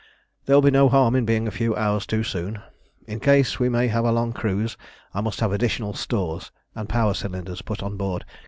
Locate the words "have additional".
5.41-5.93